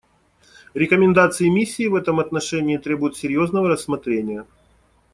Рекомендации 0.73 1.47
миссии 1.47 1.87
в 1.87 1.93
этом 1.93 2.19
отношении 2.19 2.75
требуют 2.77 3.17
серьезного 3.17 3.69
рассмотрения. 3.69 4.47